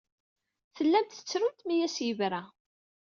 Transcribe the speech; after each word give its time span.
Tellamt 0.75 1.13
tettrumt 1.15 1.59
mi 1.67 1.75
as-yebra. 1.85 2.41